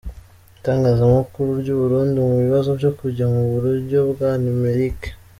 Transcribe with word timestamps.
Itangazamakuru 0.57 1.49
ry’u 1.61 1.77
Burundi 1.81 2.17
mu 2.27 2.35
bibazo 2.43 2.69
byo 2.79 2.91
kujya 2.99 3.25
mu 3.33 3.43
buryo 3.51 3.99
bwa 4.11 4.31
numérique 4.41 5.09